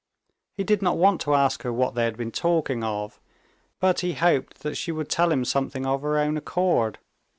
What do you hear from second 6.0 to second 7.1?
her own accord.